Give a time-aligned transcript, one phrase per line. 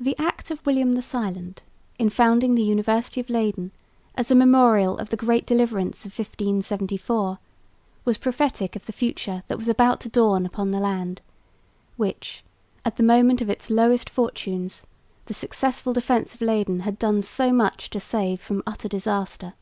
[0.00, 1.60] The act of William the Silent
[1.98, 3.72] in founding the University of Leyden,
[4.14, 7.38] as a memorial of the great deliverance of 1574,
[8.06, 11.20] was prophetic of the future that was about to dawn upon the land,
[11.98, 12.42] which,
[12.86, 14.86] at the moment of its lowest fortunes,
[15.26, 19.52] the successful defence of Leyden had done so much to save from utter disaster.